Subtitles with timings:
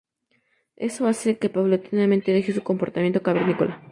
[0.87, 3.83] Eso hace que paulatinamente deje su comportamiento cavernícola.